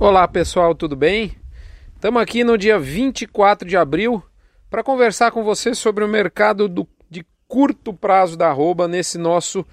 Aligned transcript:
Olá 0.00 0.28
pessoal, 0.28 0.76
tudo 0.76 0.94
bem? 0.94 1.34
Estamos 1.92 2.22
aqui 2.22 2.44
no 2.44 2.56
dia 2.56 2.78
24 2.78 3.68
de 3.68 3.76
abril 3.76 4.22
para 4.70 4.84
conversar 4.84 5.32
com 5.32 5.42
você 5.42 5.74
sobre 5.74 6.04
o 6.04 6.08
mercado 6.08 6.68
do, 6.68 6.86
de 7.10 7.26
curto 7.48 7.92
prazo 7.92 8.36
da 8.36 8.46
arroba 8.46 8.86
nesse 8.86 9.18
nosso 9.18 9.66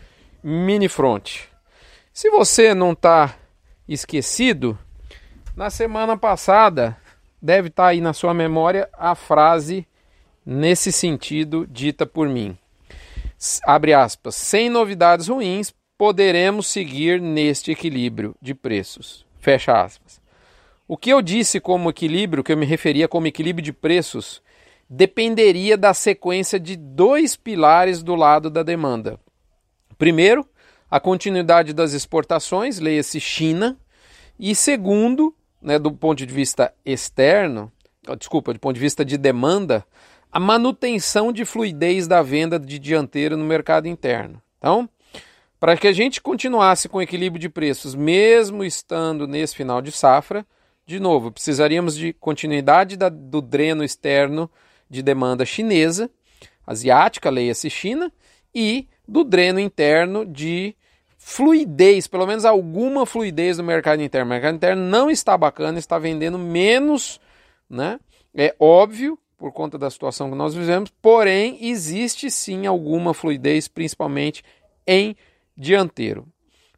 mini 0.44 0.90
front. 0.90 1.42
Se 2.12 2.32
você 2.32 2.74
não 2.74 2.94
está 2.94 3.36
esquecido, 3.88 4.76
na 5.56 5.70
semana 5.70 6.18
passada 6.18 6.98
deve 7.40 7.68
estar 7.68 7.84
tá 7.84 7.90
aí 7.90 8.02
na 8.02 8.12
sua 8.12 8.34
memória 8.34 8.90
a 8.94 9.14
frase 9.14 9.88
nesse 10.44 10.92
sentido 10.92 11.68
dita 11.68 12.04
por 12.04 12.28
mim. 12.28 12.58
Abre 13.64 13.94
aspas, 13.94 14.34
sem 14.34 14.72
novidades 14.72 15.28
ruins, 15.28 15.72
poderemos 15.96 16.66
seguir 16.66 17.22
neste 17.22 17.70
equilíbrio 17.70 18.36
de 18.42 18.56
preços. 18.56 19.24
Fecha 19.46 19.80
aspas. 19.80 20.20
O 20.88 20.98
que 20.98 21.12
eu 21.12 21.22
disse 21.22 21.60
como 21.60 21.92
equilíbrio, 21.92 22.44
que 22.44 22.52
eu 22.52 22.58
me 22.58 22.66
referia 22.66 23.08
como 23.08 23.28
equilíbrio 23.28 23.64
de 23.64 23.72
preços, 23.72 24.42
dependeria 24.90 25.78
da 25.78 25.94
sequência 25.94 26.60
de 26.60 26.76
dois 26.76 27.36
pilares 27.36 28.02
do 28.02 28.16
lado 28.16 28.50
da 28.50 28.64
demanda. 28.64 29.20
Primeiro, 30.00 30.50
a 30.90 31.00
continuidade 31.00 31.74
das 31.74 31.94
exportações, 31.94 32.80
leia-se 32.80 33.20
China, 33.20 33.78
e 34.40 34.56
segundo, 34.56 35.32
né, 35.62 35.78
do 35.78 35.92
ponto 35.92 36.26
de 36.26 36.34
vista 36.34 36.74
externo, 36.84 37.72
desculpa, 38.18 38.52
do 38.52 38.60
ponto 38.60 38.74
de 38.74 38.82
vista 38.82 39.06
de 39.06 39.16
demanda, 39.16 39.86
a 40.32 40.40
manutenção 40.40 41.32
de 41.32 41.46
fluidez 41.46 42.08
da 42.08 42.24
venda 42.24 42.58
de 42.58 42.80
dianteiro 42.80 43.38
no 43.38 43.46
mercado 43.46 43.88
interno. 43.88 44.42
Então, 44.58 44.90
para 45.66 45.76
que 45.76 45.88
a 45.88 45.92
gente 45.92 46.22
continuasse 46.22 46.88
com 46.88 47.02
equilíbrio 47.02 47.42
de 47.42 47.50
preços, 47.50 47.96
mesmo 47.96 48.64
estando 48.64 49.28
nesse 49.28 49.56
final 49.56 49.82
de 49.82 49.92
safra, 49.92 50.46
de 50.86 51.00
novo, 51.00 51.32
precisaríamos 51.32 51.98
de 51.98 52.14
continuidade 52.14 52.96
da, 52.96 53.10
do 53.10 53.42
dreno 53.42 53.84
externo 53.84 54.48
de 54.88 55.02
demanda 55.02 55.44
chinesa, 55.44 56.08
asiática, 56.68 57.32
leia-se 57.32 57.68
China, 57.68 58.14
e 58.54 58.88
do 59.08 59.24
dreno 59.24 59.60
interno 59.60 60.24
de 60.24 60.76
fluidez, 61.18 62.06
pelo 62.06 62.28
menos 62.28 62.46
alguma 62.46 63.04
fluidez 63.04 63.58
no 63.58 63.64
mercado 63.64 64.04
interno. 64.04 64.28
O 64.28 64.30
mercado 64.30 64.54
interno 64.54 64.84
não 64.84 65.10
está 65.10 65.36
bacana, 65.36 65.80
está 65.80 65.98
vendendo 65.98 66.38
menos, 66.38 67.20
né? 67.68 68.00
É 68.36 68.56
óbvio, 68.60 69.18
por 69.36 69.52
conta 69.52 69.80
da 69.80 69.90
situação 69.90 70.30
que 70.30 70.38
nós 70.38 70.54
vivemos, 70.54 70.92
porém 71.02 71.58
existe 71.60 72.30
sim 72.30 72.68
alguma 72.68 73.16
fluidez, 73.16 73.68
principalmente 73.68 74.44
em 74.86 75.16
dianteiro. 75.58 76.28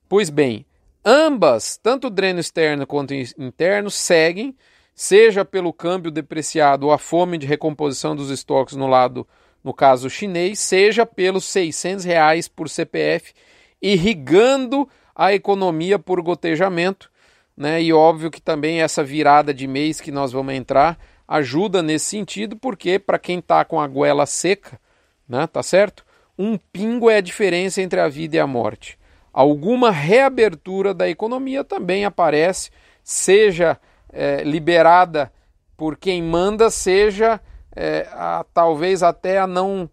Pois 0.08 0.30
bem, 0.30 0.66
ambas, 1.04 1.78
tanto 1.78 2.08
o 2.08 2.10
dreno 2.10 2.40
externo 2.40 2.88
quanto 2.88 3.14
interno, 3.14 3.90
seguem, 3.90 4.56
seja 4.94 5.46
pelo 5.46 5.74
câmbio 5.74 6.10
depreciado 6.10 6.88
ou 6.88 6.92
a 6.92 6.98
fome 6.98 7.38
de 7.38 7.46
recomposição 7.46 8.16
dos 8.16 8.30
estoques 8.30 8.76
no 8.76 8.88
lado, 8.88 9.28
no 9.64 9.74
caso 9.74 10.10
chinês, 10.10 10.60
seja 10.60 11.06
pelos 11.06 11.46
600 11.46 12.06
reais 12.06 12.48
por 12.48 12.70
CPF, 12.70 13.34
irrigando 13.82 14.88
a 15.16 15.34
economia 15.34 16.00
por 16.00 16.22
gotejamento, 16.22 17.12
né? 17.56 17.82
E 17.82 17.92
óbvio 17.92 18.32
que 18.32 18.42
também 18.42 18.82
essa 18.82 19.04
virada 19.04 19.54
de 19.54 19.68
mês 19.68 20.00
que 20.00 20.12
nós 20.12 20.32
vamos 20.32 20.54
entrar 20.54 20.98
ajuda 21.28 21.84
nesse 21.84 22.06
sentido, 22.06 22.56
porque 22.56 22.98
para 22.98 23.20
quem 23.20 23.40
está 23.40 23.66
com 23.66 23.82
a 23.82 23.88
goela 23.88 24.26
seca, 24.26 24.80
né, 25.28 25.46
tá 25.46 25.62
certo? 25.62 26.06
Um 26.38 26.58
pingo 26.58 27.10
é 27.10 27.18
a 27.18 27.22
diferença 27.22 27.82
entre 27.82 28.00
a 28.00 28.08
vida 28.08 28.36
e 28.36 28.40
a 28.40 28.46
morte. 28.48 28.98
Alguma 29.34 29.92
reabertura 29.92 30.94
da 30.94 31.10
economia 31.10 31.64
também 31.64 32.06
aparece, 32.06 32.70
seja 33.04 33.80
é, 34.12 34.44
liberada 34.44 35.32
por 35.76 35.98
quem 35.98 36.22
manda, 36.22 36.70
seja 36.70 37.40
é, 37.76 38.08
a, 38.12 38.46
talvez 38.54 39.04
até 39.04 39.40
a 39.40 39.48
não 39.48 39.90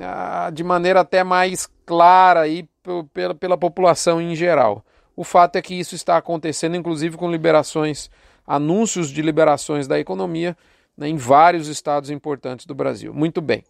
a, 0.00 0.50
de 0.50 0.62
maneira 0.62 1.00
até 1.00 1.22
mais 1.24 1.68
clara 1.86 2.40
aí 2.40 2.68
pela, 3.12 3.34
pela 3.34 3.58
população 3.58 4.20
em 4.20 4.34
geral. 4.34 4.84
O 5.16 5.24
fato 5.24 5.56
é 5.56 5.62
que 5.62 5.74
isso 5.74 5.94
está 5.94 6.16
acontecendo, 6.16 6.76
inclusive 6.76 7.16
com 7.16 7.30
liberações, 7.30 8.10
anúncios 8.46 9.10
de 9.10 9.22
liberações 9.22 9.86
da 9.86 9.98
economia 9.98 10.56
né, 10.96 11.08
em 11.08 11.16
vários 11.16 11.68
estados 11.68 12.10
importantes 12.10 12.66
do 12.66 12.74
Brasil. 12.74 13.12
Muito 13.12 13.40
bem 13.40 13.64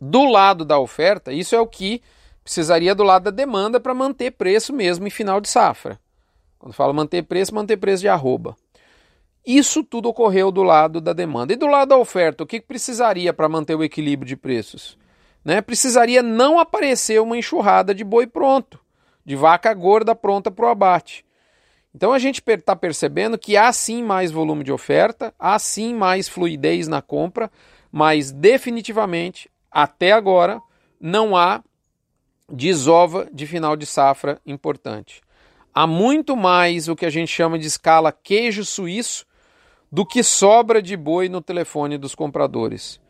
do 0.00 0.24
lado 0.24 0.64
da 0.64 0.78
oferta, 0.78 1.32
isso 1.32 1.54
é 1.54 1.60
o 1.60 1.66
que 1.66 2.02
precisaria 2.42 2.94
do 2.94 3.02
lado 3.02 3.24
da 3.24 3.30
demanda 3.30 3.78
para 3.78 3.92
manter 3.92 4.32
preço 4.32 4.72
mesmo 4.72 5.06
em 5.06 5.10
final 5.10 5.40
de 5.40 5.48
safra. 5.48 6.00
Quando 6.58 6.72
fala 6.72 6.92
manter 6.92 7.22
preço, 7.22 7.54
manter 7.54 7.76
preço 7.76 8.02
de 8.02 8.08
arroba. 8.08 8.56
Isso 9.46 9.82
tudo 9.82 10.08
ocorreu 10.08 10.50
do 10.50 10.62
lado 10.62 11.00
da 11.00 11.12
demanda. 11.12 11.52
E 11.52 11.56
do 11.56 11.66
lado 11.66 11.88
da 11.88 11.96
oferta, 11.98 12.44
o 12.44 12.46
que 12.46 12.60
precisaria 12.60 13.32
para 13.32 13.48
manter 13.48 13.74
o 13.74 13.82
equilíbrio 13.82 14.28
de 14.28 14.36
preços? 14.36 14.98
Né? 15.44 15.60
Precisaria 15.62 16.22
não 16.22 16.58
aparecer 16.58 17.20
uma 17.20 17.36
enxurrada 17.36 17.94
de 17.94 18.04
boi 18.04 18.26
pronto, 18.26 18.78
de 19.24 19.34
vaca 19.34 19.72
gorda 19.72 20.14
pronta 20.14 20.50
para 20.50 20.66
o 20.66 20.68
abate. 20.68 21.24
Então 21.94 22.12
a 22.12 22.18
gente 22.18 22.42
está 22.46 22.76
percebendo 22.76 23.38
que 23.38 23.56
há 23.56 23.72
sim 23.72 24.02
mais 24.02 24.30
volume 24.30 24.62
de 24.62 24.70
oferta, 24.70 25.34
há 25.38 25.58
sim 25.58 25.94
mais 25.94 26.28
fluidez 26.28 26.86
na 26.86 27.02
compra, 27.02 27.50
mas 27.90 28.30
definitivamente 28.30 29.50
até 29.70 30.12
agora, 30.12 30.60
não 31.00 31.36
há 31.36 31.62
desova 32.50 33.28
de 33.32 33.46
final 33.46 33.76
de 33.76 33.86
safra 33.86 34.40
importante. 34.44 35.20
Há 35.72 35.86
muito 35.86 36.36
mais 36.36 36.88
o 36.88 36.96
que 36.96 37.06
a 37.06 37.10
gente 37.10 37.32
chama 37.32 37.58
de 37.58 37.66
escala 37.66 38.10
queijo 38.10 38.64
suíço 38.64 39.24
do 39.90 40.04
que 40.04 40.22
sobra 40.22 40.82
de 40.82 40.96
boi 40.96 41.28
no 41.28 41.40
telefone 41.40 41.96
dos 41.96 42.14
compradores. 42.14 43.00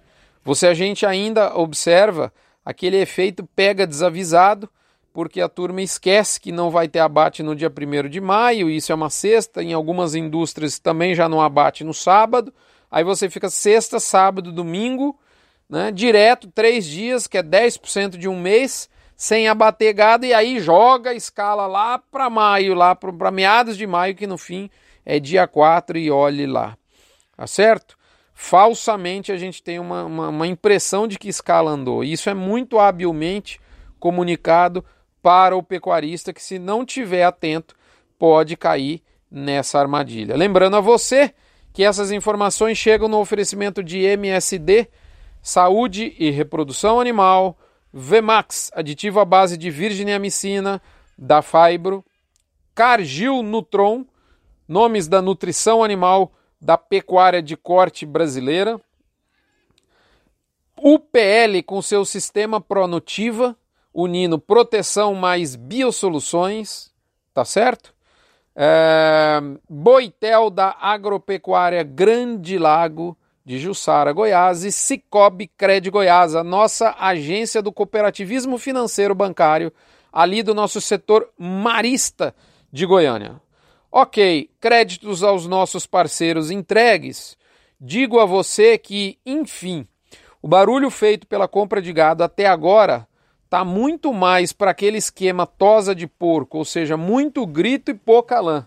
Você 0.44 0.66
a 0.66 0.74
gente 0.74 1.04
ainda 1.04 1.56
observa 1.56 2.32
aquele 2.64 2.96
efeito 2.96 3.48
pega 3.54 3.86
desavisado, 3.86 4.68
porque 5.12 5.40
a 5.40 5.48
turma 5.48 5.82
esquece 5.82 6.40
que 6.40 6.52
não 6.52 6.70
vai 6.70 6.86
ter 6.86 7.00
abate 7.00 7.42
no 7.42 7.54
dia 7.56 7.70
1 7.70 8.08
de 8.08 8.20
maio, 8.20 8.70
isso 8.70 8.92
é 8.92 8.94
uma 8.94 9.10
sexta, 9.10 9.62
em 9.62 9.72
algumas 9.72 10.14
indústrias 10.14 10.78
também 10.78 11.14
já 11.14 11.28
não 11.28 11.40
abate 11.40 11.82
no 11.82 11.92
sábado. 11.92 12.52
Aí 12.90 13.04
você 13.04 13.28
fica 13.28 13.50
sexta, 13.50 13.98
sábado, 13.98 14.52
domingo, 14.52 15.18
né, 15.70 15.92
direto, 15.92 16.50
três 16.50 16.84
dias, 16.84 17.28
que 17.28 17.38
é 17.38 17.42
10% 17.42 18.18
de 18.18 18.28
um 18.28 18.38
mês, 18.38 18.90
sem 19.16 19.46
abater 19.46 19.94
gado, 19.94 20.26
e 20.26 20.34
aí 20.34 20.58
joga 20.58 21.14
escala 21.14 21.66
lá 21.68 21.98
para 21.98 22.28
maio, 22.28 22.74
lá 22.74 22.96
para 22.96 23.30
meados 23.30 23.76
de 23.76 23.86
maio, 23.86 24.16
que 24.16 24.26
no 24.26 24.36
fim 24.36 24.68
é 25.06 25.20
dia 25.20 25.46
4 25.46 25.96
e 25.96 26.10
olhe 26.10 26.46
lá. 26.46 26.76
Tá 27.36 27.46
certo? 27.46 27.96
Falsamente 28.34 29.30
a 29.30 29.36
gente 29.36 29.62
tem 29.62 29.78
uma, 29.78 30.04
uma, 30.04 30.28
uma 30.28 30.46
impressão 30.46 31.06
de 31.06 31.18
que 31.18 31.28
escala 31.28 31.70
andou. 31.70 32.02
Isso 32.02 32.28
é 32.28 32.34
muito 32.34 32.78
habilmente 32.78 33.60
comunicado 33.98 34.84
para 35.22 35.54
o 35.54 35.62
pecuarista 35.62 36.32
que, 36.32 36.42
se 36.42 36.58
não 36.58 36.84
tiver 36.84 37.22
atento, 37.22 37.76
pode 38.18 38.56
cair 38.56 39.02
nessa 39.30 39.78
armadilha. 39.78 40.36
Lembrando 40.36 40.76
a 40.76 40.80
você 40.80 41.32
que 41.72 41.84
essas 41.84 42.10
informações 42.10 42.78
chegam 42.78 43.08
no 43.08 43.20
oferecimento 43.20 43.84
de 43.84 44.00
MSD 44.00 44.88
Saúde 45.42 46.14
e 46.18 46.30
Reprodução 46.30 47.00
Animal, 47.00 47.58
Vemax, 47.92 48.70
aditivo 48.74 49.20
à 49.20 49.24
base 49.24 49.56
de 49.56 49.70
virginiamicina, 49.70 50.80
da 51.16 51.42
Fibro, 51.42 52.04
Cargil 52.74 53.42
Nutron, 53.42 54.06
nomes 54.66 55.08
da 55.08 55.20
nutrição 55.20 55.82
animal 55.82 56.32
da 56.60 56.78
pecuária 56.78 57.42
de 57.42 57.56
corte 57.56 58.06
brasileira, 58.06 58.80
UPL 60.82 61.62
com 61.66 61.82
seu 61.82 62.04
sistema 62.04 62.60
Pronutiva, 62.60 63.56
unindo 63.92 64.38
proteção 64.38 65.14
mais 65.14 65.56
biosoluções, 65.56 66.90
tá 67.34 67.44
certo? 67.44 67.94
É, 68.54 69.40
Boitel 69.68 70.48
da 70.50 70.76
Agropecuária 70.80 71.82
Grande 71.82 72.58
Lago, 72.58 73.16
de 73.44 73.58
Jussara, 73.58 74.12
Goiás, 74.12 74.64
e 74.64 74.72
Cicobi 74.72 75.48
Cred 75.48 75.90
Goiás, 75.90 76.34
a 76.34 76.44
nossa 76.44 76.94
agência 76.98 77.62
do 77.62 77.72
cooperativismo 77.72 78.58
financeiro 78.58 79.14
bancário, 79.14 79.72
ali 80.12 80.42
do 80.42 80.54
nosso 80.54 80.80
setor 80.80 81.28
marista 81.38 82.34
de 82.72 82.86
Goiânia. 82.86 83.40
Ok, 83.90 84.50
créditos 84.60 85.22
aos 85.24 85.46
nossos 85.46 85.86
parceiros 85.86 86.50
entregues. 86.50 87.36
Digo 87.80 88.20
a 88.20 88.24
você 88.24 88.78
que, 88.78 89.18
enfim, 89.24 89.86
o 90.42 90.46
barulho 90.46 90.90
feito 90.90 91.26
pela 91.26 91.48
compra 91.48 91.82
de 91.82 91.92
gado 91.92 92.22
até 92.22 92.46
agora 92.46 93.08
está 93.44 93.64
muito 93.64 94.12
mais 94.12 94.52
para 94.52 94.70
aquele 94.70 94.98
esquema 94.98 95.44
tosa 95.44 95.92
de 95.92 96.06
porco, 96.06 96.58
ou 96.58 96.64
seja, 96.64 96.96
muito 96.96 97.44
grito 97.44 97.90
e 97.90 97.94
pouca 97.94 98.38
lã. 98.38 98.66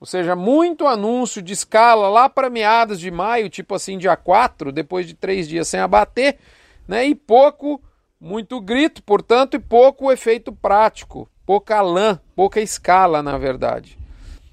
Ou 0.00 0.06
seja, 0.06 0.36
muito 0.36 0.86
anúncio 0.86 1.42
de 1.42 1.52
escala 1.52 2.08
lá 2.08 2.28
para 2.28 2.48
meados 2.48 3.00
de 3.00 3.10
maio, 3.10 3.50
tipo 3.50 3.74
assim, 3.74 3.98
dia 3.98 4.16
4, 4.16 4.70
depois 4.70 5.06
de 5.06 5.14
três 5.14 5.48
dias 5.48 5.66
sem 5.66 5.80
abater, 5.80 6.38
né? 6.86 7.04
E 7.06 7.14
pouco, 7.14 7.82
muito 8.20 8.60
grito, 8.60 9.02
portanto, 9.02 9.54
e 9.54 9.58
pouco 9.58 10.12
efeito 10.12 10.52
prático, 10.52 11.28
pouca 11.44 11.80
lã, 11.80 12.20
pouca 12.36 12.60
escala, 12.60 13.22
na 13.22 13.36
verdade. 13.36 13.98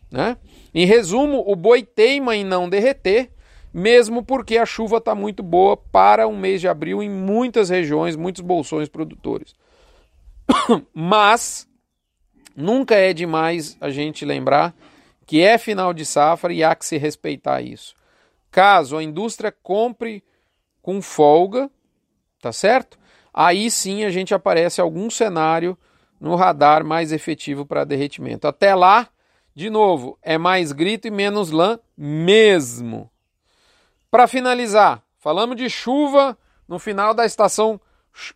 Né? 0.10 0.38
Em 0.74 0.86
resumo, 0.86 1.44
o 1.46 1.56
boi 1.56 1.84
teima 1.84 2.36
em 2.36 2.44
não 2.44 2.68
derreter, 2.68 3.30
mesmo 3.74 4.24
porque 4.24 4.58
a 4.58 4.66
chuva 4.66 4.98
está 4.98 5.14
muito 5.14 5.44
boa 5.44 5.78
para 5.78 6.28
um 6.28 6.38
mês 6.38 6.60
de 6.62 6.68
abril 6.68 7.04
em 7.04 7.10
muitas 7.10 7.70
regiões, 7.70 8.16
muitos 8.16 8.42
bolsões 8.42 8.90
produtores. 8.90 9.54
Mas 10.94 11.68
nunca 12.56 12.96
é 12.96 13.14
demais 13.14 13.78
a 13.80 13.90
gente 13.90 14.26
lembrar 14.26 14.74
que 15.26 15.42
é 15.42 15.58
final 15.58 15.94
de 15.94 16.06
safra 16.06 16.54
e 16.54 16.64
há 16.64 16.76
que 16.76 16.86
se 16.86 16.98
respeitar 16.98 17.62
isso. 17.62 17.96
Caso 18.52 18.98
a 18.98 19.04
indústria 19.04 19.52
compre 19.52 20.24
com 20.82 21.02
folga, 21.02 21.70
tá 22.42 22.52
certo? 22.52 22.98
Aí 23.34 23.70
sim 23.70 24.06
a 24.06 24.10
gente 24.10 24.34
aparece 24.34 24.80
algum 24.80 25.10
cenário 25.10 25.78
no 26.20 26.36
radar 26.36 26.86
mais 26.86 27.12
efetivo 27.12 27.66
para 27.66 27.84
derretimento. 27.84 28.48
Até 28.48 28.74
lá, 28.74 29.10
de 29.54 29.70
novo, 29.70 30.18
é 30.22 30.38
mais 30.38 30.72
grito 30.72 31.08
e 31.08 31.12
menos 31.12 31.52
lã 31.52 31.80
mesmo. 31.98 33.10
Para 34.10 34.28
finalizar, 34.28 35.04
falamos 35.18 35.58
de 35.58 35.70
chuva 35.70 36.38
no 36.68 36.80
final 36.80 37.14
da 37.14 37.26
estação 37.26 37.80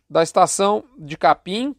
da 0.08 0.22
estação 0.22 0.84
de 0.98 1.16
capim. 1.16 1.74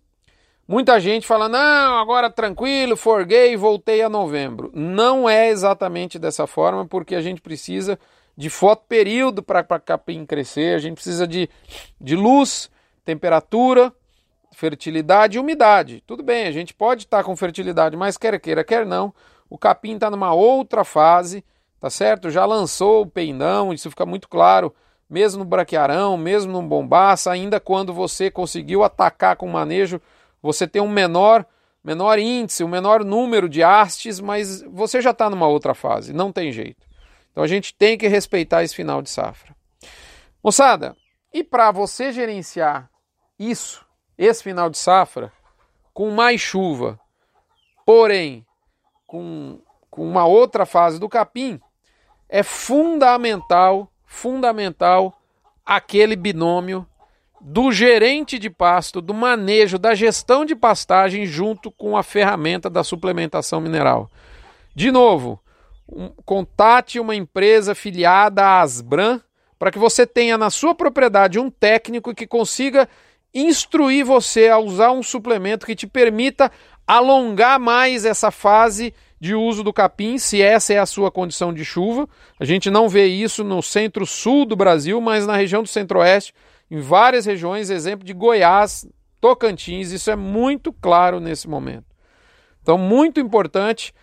Muita 0.72 1.02
gente 1.02 1.28
fala: 1.28 1.50
"Não, 1.50 1.98
agora 1.98 2.30
tranquilo, 2.30 2.96
forguei, 2.96 3.58
voltei 3.58 4.02
a 4.02 4.08
novembro". 4.08 4.72
Não 4.74 5.30
é 5.30 5.50
exatamente 5.50 6.18
dessa 6.18 6.48
forma, 6.48 6.88
porque 6.88 7.14
a 7.14 7.20
gente 7.20 7.42
precisa 7.42 8.00
de 8.38 8.50
foto 8.50 8.86
período 8.88 9.44
para 9.44 9.66
capim 9.82 10.26
crescer, 10.26 10.74
a 10.74 10.80
gente 10.80 10.94
precisa 10.94 11.28
de, 11.28 11.50
de 12.00 12.16
luz, 12.16 12.72
temperatura, 13.04 13.92
fertilidade 14.54 15.36
e 15.36 15.42
umidade. 15.42 16.02
Tudo 16.08 16.24
bem, 16.24 16.48
a 16.48 16.52
gente 16.52 16.74
pode 16.74 17.04
estar 17.04 17.18
tá 17.18 17.24
com 17.26 17.36
fertilidade, 17.36 17.98
mas 17.98 18.16
quer 18.16 18.40
queira, 18.40 18.64
quer 18.64 18.86
não, 18.86 19.14
o 19.50 19.58
capim 19.58 19.96
está 19.96 20.10
numa 20.10 20.34
outra 20.34 20.86
fase, 20.86 21.44
tá 21.82 21.90
certo? 21.90 22.30
Já 22.30 22.46
lançou 22.46 23.02
o 23.02 23.08
peindão, 23.08 23.74
isso 23.74 23.90
fica 23.90 24.06
muito 24.06 24.30
claro, 24.30 24.74
mesmo 25.10 25.40
no 25.40 25.50
braquiarão, 25.50 26.16
mesmo 26.16 26.54
no 26.54 26.62
bombaça, 26.62 27.30
ainda 27.30 27.60
quando 27.60 27.94
você 27.94 28.32
conseguiu 28.32 28.86
atacar 28.86 29.36
com 29.36 29.50
manejo, 29.50 30.00
você 30.42 30.68
tem 30.68 30.82
um 30.82 30.90
menor, 30.90 31.46
menor 31.84 32.18
índice, 32.20 32.64
um 32.64 32.68
menor 32.68 33.04
número 33.04 33.48
de 33.48 33.62
hastes, 33.62 34.20
mas 34.20 34.62
você 34.64 35.02
já 35.02 35.12
está 35.12 35.30
numa 35.30 35.48
outra 35.48 35.74
fase, 35.74 36.14
não 36.14 36.32
tem 36.32 36.52
jeito. 36.52 36.86
Então 37.32 37.44
a 37.44 37.48
gente 37.48 37.74
tem 37.74 37.98
que 37.98 38.08
respeitar 38.08 38.64
esse 38.64 38.76
final 38.76 39.02
de 39.02 39.10
safra. 39.10 39.56
Moçada, 40.44 40.96
e 41.34 41.44
para 41.44 41.72
você 41.72 42.12
gerenciar 42.12 42.90
isso, 43.38 43.86
esse 44.18 44.44
final 44.44 44.70
de 44.70 44.78
safra, 44.78 45.32
com 45.94 46.10
mais 46.12 46.42
chuva, 46.42 47.00
porém 47.86 48.46
com, 49.06 49.60
com 49.90 50.08
uma 50.08 50.26
outra 50.26 50.66
fase 50.66 51.00
do 51.00 51.10
capim, 51.10 51.60
é 52.28 52.44
fundamental, 52.44 53.92
fundamental 54.06 55.14
aquele 55.66 56.16
binômio 56.16 56.88
do 57.42 57.72
gerente 57.72 58.38
de 58.38 58.50
pasto, 58.50 59.02
do 59.02 59.14
manejo, 59.14 59.80
da 59.80 59.96
gestão 59.96 60.46
de 60.46 60.56
pastagem 60.56 61.26
junto 61.26 61.72
com 61.72 61.98
a 61.98 62.04
ferramenta 62.04 62.70
da 62.70 62.84
suplementação 62.84 63.60
mineral. 63.60 64.10
De 64.76 64.92
novo, 64.92 65.40
um, 65.92 66.10
contate 66.24 67.00
uma 67.00 67.16
empresa 67.16 67.74
filiada 67.74 68.44
à 68.44 68.62
Asbran 68.62 69.20
para 69.58 69.72
que 69.72 69.80
você 69.80 70.06
tenha 70.06 70.38
na 70.38 70.50
sua 70.50 70.76
propriedade 70.76 71.40
um 71.40 71.50
técnico 71.50 72.14
que 72.14 72.28
consiga 72.28 72.88
instruir 73.34 74.06
você 74.06 74.48
a 74.48 74.58
usar 74.58 74.92
um 74.92 75.02
suplemento 75.02 75.66
que 75.66 75.76
te 75.76 75.88
permita 75.88 76.52
alongar 76.86 77.60
mais 77.60 78.06
essa 78.06 78.30
fase 78.30 78.94
de 79.20 79.36
uso 79.36 79.64
do 79.64 79.72
capim, 79.72 80.18
se 80.18 80.42
essa 80.42 80.74
é 80.74 80.80
a 80.80 80.86
sua 80.86 81.12
condição 81.12 81.54
de 81.54 81.64
chuva. 81.64 82.10
A 82.40 82.46
gente 82.46 82.70
não 82.72 82.90
vê 82.90 83.06
isso 83.06 83.44
no 83.44 83.62
centro-sul 83.62 84.46
do 84.46 84.56
Brasil, 84.56 85.00
mas 85.00 85.28
na 85.28 85.36
região 85.36 85.62
do 85.62 85.70
centro-oeste, 85.70 86.34
em 86.72 86.80
várias 86.80 87.26
regiões, 87.26 87.70
exemplo 87.70 88.06
de 88.06 88.14
Goiás, 88.14 88.88
Tocantins, 89.20 89.92
isso 89.92 90.10
é 90.10 90.16
muito 90.16 90.72
claro 90.72 91.20
nesse 91.20 91.50
momento. 91.50 91.86
Então, 92.62 92.78
muito 92.78 93.20
importante, 93.20 93.94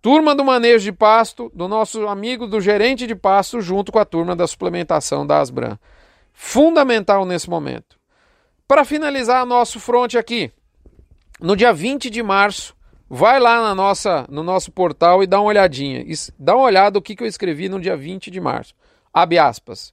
turma 0.00 0.34
do 0.34 0.42
manejo 0.42 0.84
de 0.84 0.92
pasto, 0.92 1.52
do 1.54 1.68
nosso 1.68 2.08
amigo 2.08 2.46
do 2.46 2.62
gerente 2.62 3.06
de 3.06 3.14
pasto, 3.14 3.60
junto 3.60 3.92
com 3.92 3.98
a 3.98 4.06
turma 4.06 4.34
da 4.34 4.46
suplementação 4.46 5.26
da 5.26 5.38
Asbran. 5.38 5.78
Fundamental 6.32 7.26
nesse 7.26 7.50
momento. 7.50 7.98
Para 8.66 8.86
finalizar 8.86 9.44
nosso 9.44 9.78
front 9.78 10.14
aqui, 10.14 10.50
no 11.38 11.54
dia 11.54 11.74
20 11.74 12.08
de 12.08 12.22
março, 12.22 12.74
vai 13.08 13.38
lá 13.38 13.60
na 13.60 13.74
nossa, 13.74 14.24
no 14.30 14.42
nosso 14.42 14.72
portal 14.72 15.22
e 15.22 15.26
dá 15.26 15.38
uma 15.38 15.48
olhadinha. 15.48 16.02
Dá 16.38 16.56
uma 16.56 16.64
olhada 16.64 16.98
o 16.98 17.02
que, 17.02 17.14
que 17.14 17.22
eu 17.22 17.28
escrevi 17.28 17.68
no 17.68 17.78
dia 17.78 17.96
20 17.96 18.30
de 18.30 18.40
março. 18.40 18.74
Abre 19.12 19.38
aspas. 19.38 19.92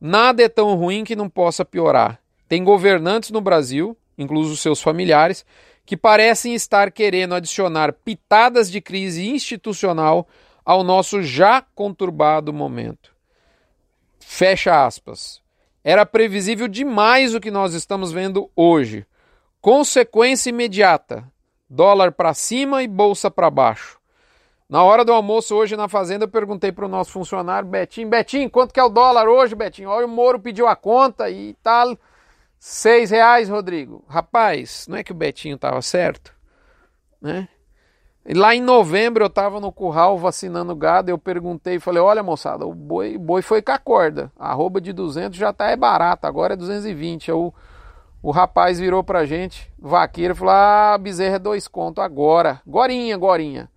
Nada 0.00 0.42
é 0.42 0.48
tão 0.48 0.74
ruim 0.74 1.04
que 1.04 1.16
não 1.16 1.28
possa 1.28 1.64
piorar. 1.64 2.20
Tem 2.48 2.62
governantes 2.62 3.30
no 3.30 3.40
Brasil, 3.40 3.96
inclusive 4.16 4.54
os 4.54 4.60
seus 4.60 4.80
familiares, 4.80 5.44
que 5.84 5.96
parecem 5.96 6.54
estar 6.54 6.90
querendo 6.92 7.34
adicionar 7.34 7.92
pitadas 7.92 8.70
de 8.70 8.80
crise 8.80 9.28
institucional 9.28 10.28
ao 10.64 10.84
nosso 10.84 11.22
já 11.22 11.62
conturbado 11.74 12.52
momento. 12.52 13.14
Fecha 14.20 14.84
aspas. 14.86 15.40
Era 15.82 16.04
previsível 16.04 16.68
demais 16.68 17.34
o 17.34 17.40
que 17.40 17.50
nós 17.50 17.72
estamos 17.72 18.12
vendo 18.12 18.50
hoje. 18.54 19.06
Consequência 19.60 20.50
imediata: 20.50 21.24
dólar 21.68 22.12
para 22.12 22.34
cima 22.34 22.82
e 22.82 22.86
bolsa 22.86 23.30
para 23.30 23.50
baixo. 23.50 23.97
Na 24.68 24.82
hora 24.82 25.02
do 25.02 25.14
almoço 25.14 25.54
hoje 25.54 25.76
na 25.76 25.88
fazenda 25.88 26.24
eu 26.26 26.28
perguntei 26.28 26.70
para 26.70 26.84
o 26.84 26.88
nosso 26.88 27.10
funcionário 27.10 27.66
Betinho, 27.66 28.10
Betinho, 28.10 28.50
quanto 28.50 28.74
que 28.74 28.78
é 28.78 28.84
o 28.84 28.90
dólar 28.90 29.26
hoje, 29.26 29.54
Betinho? 29.54 29.88
Olha, 29.88 30.04
o 30.04 30.08
Moro 30.08 30.38
pediu 30.38 30.66
a 30.66 30.76
conta 30.76 31.30
e 31.30 31.54
tal, 31.62 31.96
tá 31.96 32.02
seis 32.58 33.10
reais, 33.10 33.48
Rodrigo. 33.48 34.04
Rapaz, 34.06 34.86
não 34.86 34.98
é 34.98 35.02
que 35.02 35.12
o 35.12 35.14
Betinho 35.14 35.54
estava 35.54 35.80
certo, 35.80 36.34
né? 37.20 37.48
E 38.26 38.34
lá 38.34 38.54
em 38.54 38.60
novembro 38.60 39.24
eu 39.24 39.28
estava 39.28 39.58
no 39.58 39.72
curral 39.72 40.18
vacinando 40.18 40.76
gado, 40.76 41.10
eu 41.10 41.16
perguntei, 41.16 41.80
falei, 41.80 42.02
olha 42.02 42.22
moçada, 42.22 42.66
o 42.66 42.74
boi, 42.74 43.16
boi 43.16 43.40
foi 43.40 43.62
com 43.62 43.72
a 43.72 43.78
corda, 43.78 44.30
a 44.38 44.50
arroba 44.50 44.82
de 44.82 44.92
200 44.92 45.38
já 45.38 45.50
tá 45.50 45.70
é 45.70 45.76
barata, 45.76 46.28
agora 46.28 46.52
é 46.52 46.56
220. 46.58 47.32
O, 47.32 47.54
o 48.22 48.30
rapaz 48.30 48.78
virou 48.78 49.02
pra 49.02 49.24
gente, 49.24 49.72
vaqueiro, 49.78 50.36
falou, 50.36 50.52
ah, 50.52 50.98
bezerra 51.00 51.36
é 51.36 51.38
dois 51.38 51.66
conto 51.66 52.02
agora, 52.02 52.60
gorinha, 52.66 53.16
gorinha. 53.16 53.70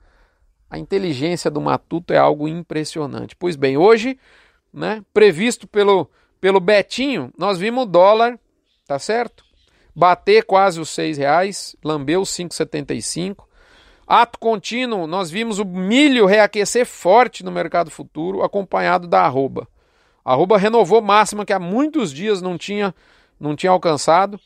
A 0.72 0.80
inteligência 0.80 1.52
do 1.52 1.62
matuto 1.62 2.14
é 2.14 2.18
algo 2.18 2.48
impressionante. 2.48 3.36
Pois 3.36 3.56
bem, 3.56 3.78
hoje, 3.78 4.18
né, 4.74 5.04
previsto 5.14 5.68
pelo, 5.68 6.10
pelo 6.40 6.60
Betinho, 6.60 7.32
nós 7.38 7.60
vimos 7.60 7.84
o 7.84 7.86
dólar, 7.86 8.40
tá 8.88 8.98
certo? 8.98 9.44
Bater 9.94 10.46
quase 10.46 10.80
os 10.80 10.90
seis 10.90 11.18
reais, 11.18 11.76
lambeu 11.84 12.22
os 12.22 12.30
5,75 12.30 13.52
Ato 14.14 14.38
contínuo, 14.40 15.08
nós 15.08 15.32
vimos 15.32 15.58
o 15.58 15.64
milho 15.64 16.26
reaquecer 16.26 16.86
forte 16.86 17.46
no 17.46 17.52
mercado 17.52 17.90
futuro, 17.90 18.44
acompanhado 18.44 19.08
da 19.08 19.22
arroba. 19.22 19.66
A 20.26 20.34
arroba 20.34 20.58
renovou 20.58 21.02
máxima 21.02 21.46
que 21.46 21.54
há 21.54 21.60
muitos 21.60 22.12
dias 22.12 22.42
não 22.42 22.58
tinha, 22.58 22.94
não 23.40 23.56
tinha 23.56 23.72
alcançado. 23.72 24.38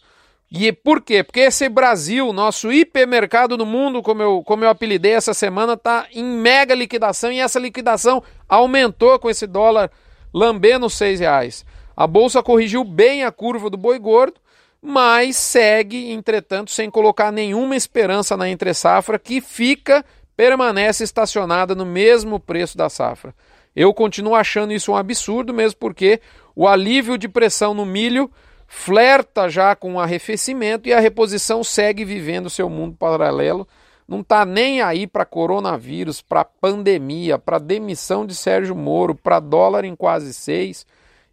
E 0.58 0.72
por 0.72 1.02
quê? 1.02 1.22
Porque 1.22 1.42
esse 1.42 1.68
Brasil, 1.68 2.32
nosso 2.32 2.72
hipermercado 2.72 3.58
no 3.58 3.66
mundo, 3.66 4.02
como 4.02 4.22
eu, 4.22 4.42
como 4.44 4.64
eu 4.64 4.70
apelidei 4.70 5.12
essa 5.12 5.34
semana, 5.34 5.74
está 5.74 6.08
em 6.14 6.24
mega 6.24 6.74
liquidação 6.74 7.32
e 7.32 7.40
essa 7.40 7.60
liquidação 7.60 8.24
aumentou 8.48 9.20
com 9.20 9.30
esse 9.30 9.46
dólar 9.46 9.92
lambendo 10.34 10.90
seis 10.90 11.20
reais. 11.20 11.66
A 11.96 12.08
bolsa 12.08 12.42
corrigiu 12.42 12.84
bem 12.84 13.24
a 13.24 13.32
curva 13.32 13.70
do 13.70 13.78
boi 13.78 14.00
gordo 14.00 14.40
mas 14.86 15.36
segue, 15.36 16.12
entretanto, 16.12 16.70
sem 16.70 16.92
colocar 16.92 17.32
nenhuma 17.32 17.76
esperança 17.76 18.38
na 18.38 18.48
entre-safra, 18.48 19.18
que 19.18 19.42
fica, 19.42 20.06
permanece 20.38 21.04
estacionada 21.04 21.74
no 21.74 21.86
mesmo 21.86 22.40
preço 22.40 22.78
da 22.78 22.88
safra. 22.88 23.34
Eu 23.76 23.92
continuo 23.96 24.36
achando 24.36 24.72
isso 24.72 24.92
um 24.92 24.96
absurdo, 24.96 25.52
mesmo 25.52 25.80
porque 25.80 26.22
o 26.56 26.68
alívio 26.68 27.18
de 27.18 27.28
pressão 27.28 27.74
no 27.74 27.84
milho 27.84 28.30
flerta 28.67 29.50
já 29.50 29.75
com 29.75 29.95
o 29.95 30.00
arrefecimento 30.00 30.88
e 30.88 30.93
a 30.93 31.00
reposição 31.00 31.63
segue 31.63 32.03
vivendo 32.03 32.50
seu 32.50 32.69
mundo 32.69 32.95
paralelo. 32.98 33.67
Não 34.07 34.19
está 34.19 34.45
nem 34.45 34.81
aí 34.81 35.07
para 35.07 35.25
coronavírus, 35.25 36.22
para 36.22 36.45
pandemia, 36.45 37.39
para 37.39 37.57
demissão 37.57 38.25
de 38.25 38.36
Sérgio 38.36 38.75
Moro, 38.75 39.15
para 39.15 39.39
dólar 39.39 39.84
em 39.84 39.95
quase 39.95 40.34
seis. 40.34 40.86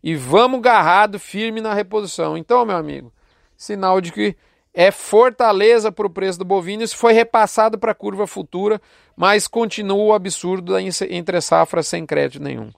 E 0.03 0.15
vamos 0.15 0.61
garrado 0.61 1.19
firme 1.19 1.61
na 1.61 1.75
reposição. 1.75 2.37
Então, 2.37 2.65
meu 2.65 2.77
amigo, 2.77 3.13
sinal 3.57 4.01
de 4.01 4.11
que 4.11 4.37
é 4.75 4.91
fortaleza 4.91 5.93
para 5.93 6.07
o 6.07 6.11
preço 6.11 6.39
do 6.39 6.45
bovino. 6.45 6.83
Isso 6.83 6.97
foi 6.97 7.13
repassado 7.13 7.79
para 7.79 7.93
a 7.93 7.95
curva 7.95 8.27
futura, 8.27 8.81
mas 9.15 9.47
continua 9.47 10.05
o 10.05 10.13
absurdo 10.15 10.73
da 10.73 10.81
entre 10.83 11.41
safra 11.41 11.83
sem 11.83 12.07
crédito 12.07 12.43
nenhum. 12.43 12.71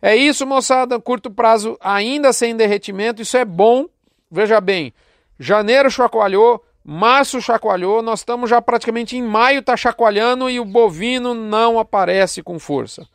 É 0.00 0.14
isso, 0.14 0.46
moçada. 0.46 1.00
Curto 1.00 1.30
prazo 1.30 1.76
ainda 1.80 2.32
sem 2.32 2.56
derretimento. 2.56 3.22
Isso 3.22 3.36
é 3.36 3.44
bom. 3.44 3.86
Veja 4.30 4.60
bem, 4.60 4.92
janeiro 5.38 5.90
chacoalhou, 5.90 6.62
Março 6.90 7.38
chacoalhou, 7.42 8.00
nós 8.00 8.20
estamos 8.20 8.48
já 8.48 8.62
praticamente 8.62 9.14
em 9.14 9.22
maio, 9.22 9.60
está 9.60 9.76
chacoalhando 9.76 10.48
e 10.48 10.58
o 10.58 10.64
bovino 10.64 11.34
não 11.34 11.78
aparece 11.78 12.42
com 12.42 12.58
força. 12.58 13.06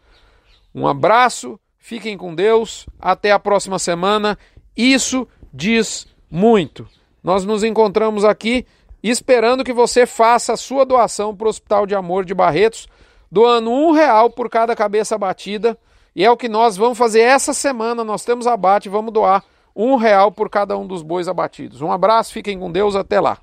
Um 0.75 0.87
abraço, 0.87 1.59
fiquem 1.79 2.15
com 2.15 2.35
Deus, 2.35 2.85
até 2.99 3.31
a 3.31 3.39
próxima 3.39 3.79
semana. 3.79 4.37
Isso 4.77 5.27
diz 5.51 6.05
muito. 6.29 6.87
Nós 7.23 7.45
nos 7.45 7.63
encontramos 7.63 8.23
aqui 8.23 8.63
esperando 9.01 9.63
que 9.63 9.73
você 9.73 10.05
faça 10.05 10.53
a 10.53 10.57
sua 10.57 10.85
doação 10.85 11.35
para 11.35 11.47
o 11.47 11.49
Hospital 11.49 11.87
de 11.87 11.95
Amor 11.95 12.25
de 12.25 12.35
Barretos, 12.35 12.87
doando 13.31 13.71
um 13.71 13.91
real 13.91 14.29
por 14.29 14.51
cada 14.51 14.75
cabeça 14.75 15.15
abatida. 15.15 15.75
E 16.15 16.24
é 16.24 16.29
o 16.29 16.38
que 16.38 16.48
nós 16.48 16.77
vamos 16.77 16.98
fazer 16.98 17.22
essa 17.22 17.53
semana. 17.53 18.03
Nós 18.03 18.24
temos 18.24 18.48
abate, 18.48 18.89
vamos 18.89 19.13
doar 19.13 19.43
um 19.75 19.96
real 19.96 20.32
por 20.32 20.50
cada 20.50 20.77
um 20.77 20.86
dos 20.86 21.01
bois 21.01 21.27
abatidos. 21.27 21.82
Um 21.82 21.91
abraço, 21.91 22.34
fiquem 22.34 22.60
com 22.60 22.72
Deus, 22.72 22.96
até 22.96 23.20
lá. 23.20 23.38